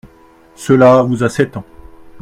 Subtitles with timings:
[0.55, 1.65] Cela vous a sept ans.